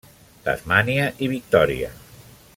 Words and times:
Tasmània 0.47 1.05
i 1.27 1.31
Victòria. 1.35 1.95